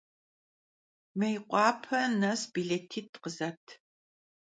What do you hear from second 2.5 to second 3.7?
bilêtit' khızet!